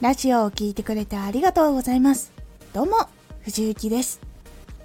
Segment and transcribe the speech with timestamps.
[0.00, 2.30] ラジオを聴いてくれてありがとうございます。
[2.72, 3.08] どうも、
[3.42, 4.20] 藤幸です。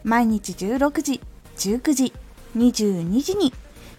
[0.04, 1.22] 毎日16時、
[1.56, 2.14] 19時、
[2.58, 3.54] 22時に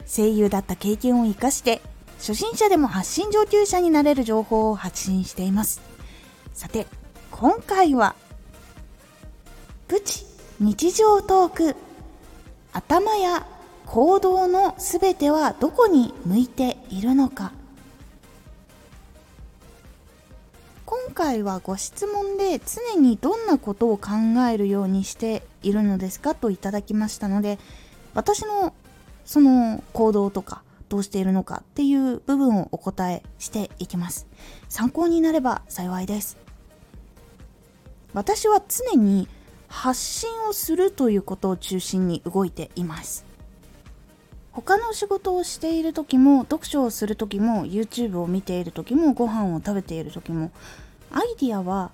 [0.08, 1.80] 声優だった経験を活かして
[2.18, 5.80] 初心者でも発信上級者になれる情報を発信しています。
[6.52, 6.88] さて、
[7.30, 8.16] 今回は
[9.86, 10.26] プチ
[10.58, 11.76] 日常トーク
[12.72, 13.46] 頭や
[13.86, 17.52] 行動のすべてはどこに向いているのか
[21.14, 24.10] 回はご質問で常にどんなことを考
[24.52, 27.58] えるようにしているのですかといただきましたので
[28.14, 28.74] 私の
[29.24, 34.26] その行動とかどうしているのかっていう部分をお答えしていきます。
[34.68, 36.36] 参考になれば幸いです。
[38.12, 39.26] 私は常に
[39.66, 43.24] 発信をするということを中心に動いています。
[44.52, 50.52] 他の仕事をしている時も読書をする時も YouTube を見ている時もご飯を食べている時も
[51.14, 51.92] アイディアは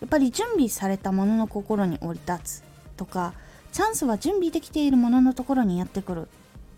[0.00, 2.70] やっぱり準備されたものの心に降り立つ。
[2.96, 3.32] とか
[3.72, 6.26] チャンスは準備できているもののところにやってくるっ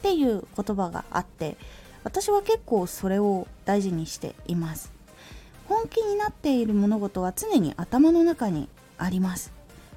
[0.03, 1.57] ていう言葉があって
[2.05, 4.93] 私は結構それを大事にしています。
[5.69, 9.53] 本気になっている物事は常に頭の中にあります。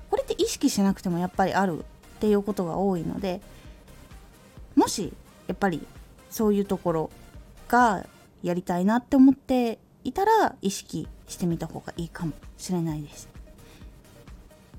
[0.09, 1.83] これって意識しなくてもやっぱりあるっ
[2.19, 3.41] ていうことが多いので
[4.75, 5.13] もし
[5.47, 5.85] やっぱり
[6.29, 7.09] そういうところ
[7.67, 8.05] が
[8.41, 13.29] やりたいなって思っていたら意識してみた方がいいかもしれないです。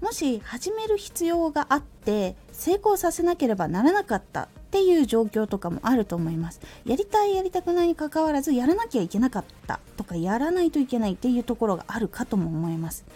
[0.00, 6.60] もし始める必要があって成功させなければならなかったっていう状況とかもあると思います。
[6.84, 13.06] やりたいやりたくないにかかわらずやらなきゃいけなかったとかやらないといけないっていうところがあるかとも思います。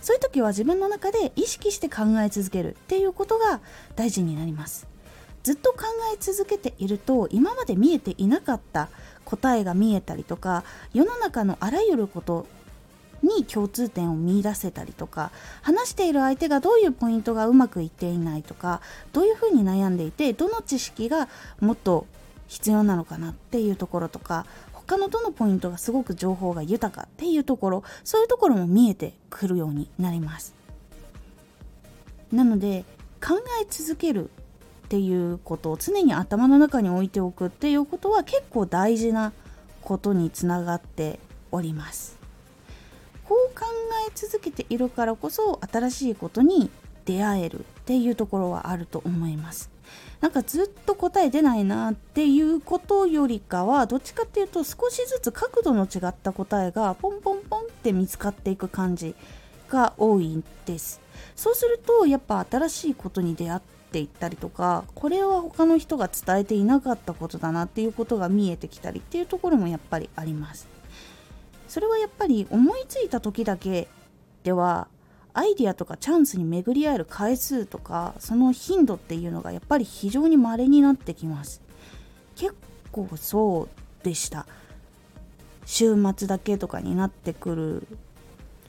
[0.00, 3.60] そういう時は自分の中で意識して考え続けるっていうことが
[3.96, 4.86] 大事になります。
[5.42, 5.78] ずっと考
[6.14, 8.88] え続けていると今まで見えていなかった
[9.24, 12.46] 答えが見えたりとか世の中のあらゆること
[13.28, 15.30] に共通点を見いだせたりとか
[15.62, 18.80] 話している相手がどういうポイントがうまくいっていないとか
[19.12, 21.28] どういうふうに悩んでいてどの知識が
[21.60, 22.06] もっと
[22.48, 30.54] 必要なのかなっていうところとか他のどのポイントがすごく情報が豊かっていうところそういうところも見えてくるようになります。
[32.32, 32.84] なので
[33.24, 34.30] 考え続ける
[34.86, 39.32] っていうことを常に頭の中に置いておくっていうことは結構大事な
[39.82, 41.20] ことにつながって
[41.50, 42.17] おります。
[43.28, 43.66] こう考
[44.08, 46.70] え続けているからこそ新しいことに
[47.04, 49.70] 出会えるっていうところはあると思います。
[50.20, 59.14] なんかずっと答え出ないなっていうことよりかはどっちかっていうと少しずつ角度の違った答えがポンポンポンって見つかっていく感じ
[59.68, 61.00] が多いんです。
[61.36, 63.60] そうするとやっぱ新しいことに出会っ
[63.92, 70.77] ていったりとかこれは他の人が伝えていなかったことだなっていうことが見えてきたりっていうところもやっぱりあります。
[71.68, 73.88] それはやっぱり思いついた時だけ
[74.42, 74.88] では
[75.34, 81.60] アイディアとかチャンスに巡り合える回数とかその頻度っていうのがやっぱり非常に稀になってきます。
[82.34, 82.54] 結
[82.90, 83.68] 構そ
[84.02, 84.46] うでした。
[85.66, 87.86] 週末だけとかになってくる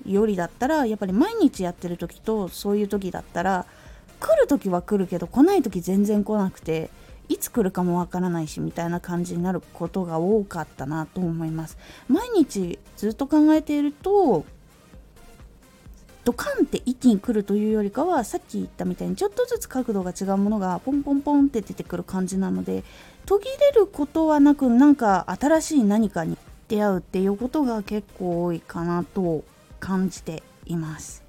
[0.05, 3.65] よりだったらやっぱり毎日やってる時とそういう時だったら
[4.19, 6.89] 来る時は来るけど来ない時全然来なくて
[7.29, 11.77] いつ来るかもわからないしみたいな感じになることが多かったなと思います。
[12.07, 14.45] 毎日ずっと考えていると
[16.25, 22.83] ドカンって一気に来るというよりかはさっき言ったみたいにちょっとずつ角度が違うものがポンポンポンって出てくる感じなので
[23.25, 26.37] 途切れることはなくなんか新しい何かに
[26.67, 29.43] 出会うっていうことが結構多いかなと
[29.79, 31.23] 感じています。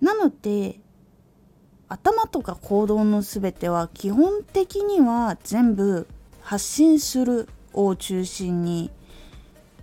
[0.00, 0.80] なので
[1.88, 6.06] 頭とか行動の全ては基本的には全部
[6.40, 8.90] 発信するを中心に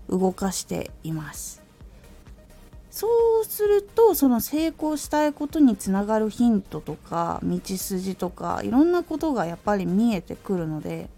[0.09, 1.61] 動かしています。
[2.91, 3.07] そ
[3.41, 11.09] うするとその成功したいことにつながるヒントとか道筋とかいろんなことがやっぱり見えてくるので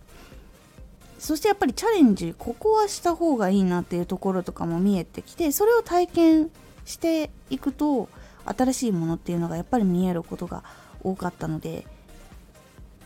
[1.17, 6.51] そしてやっぱりチャレンジここはした方がいいなっていうところとかも見えてきてそれを体験
[6.85, 8.07] していくと
[8.45, 10.63] 新しいものっていうのがやっぱり見えることが
[11.03, 11.85] 多かったので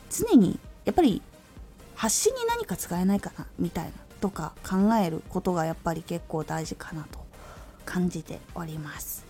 [0.09, 1.21] 常にやっぱり
[1.95, 3.91] 発信に何か使えないかなみたいな
[4.21, 7.19] とか考えることがやっぱり結構大事かなと
[7.85, 9.25] 感じております。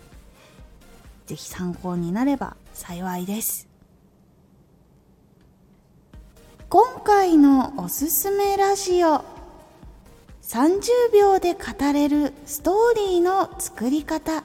[1.26, 3.68] 是非参考になれば幸いです。
[6.70, 9.24] 今回のおすすめラジオ
[10.42, 10.80] 30
[11.14, 11.60] 秒で語
[11.92, 14.44] れるストーリーの作り方